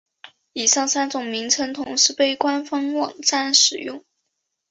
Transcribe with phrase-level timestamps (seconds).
[0.53, 4.03] 以上三种名称同时被官方网站使用。